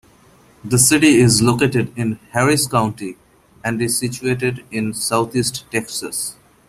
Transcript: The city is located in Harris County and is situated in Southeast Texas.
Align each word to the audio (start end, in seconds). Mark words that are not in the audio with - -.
The 0.65 0.79
city 0.79 1.17
is 1.19 1.43
located 1.43 1.91
in 1.95 2.17
Harris 2.31 2.65
County 2.65 3.17
and 3.63 3.79
is 3.83 3.99
situated 3.99 4.65
in 4.71 4.95
Southeast 4.95 5.63
Texas. 5.71 6.35